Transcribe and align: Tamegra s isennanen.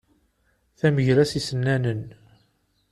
Tamegra 0.79 1.23
s 1.29 1.31
isennanen. 1.39 2.01